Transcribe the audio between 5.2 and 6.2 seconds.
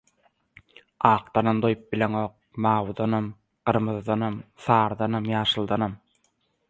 ýaşyldanam…